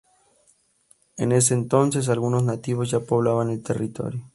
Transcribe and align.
En 1.15 1.31
ese 1.31 1.53
entonces, 1.53 2.09
algunos 2.09 2.41
nativos 2.41 2.89
ya 2.89 3.01
poblaban 3.01 3.51
el 3.51 3.61
territorio. 3.61 4.25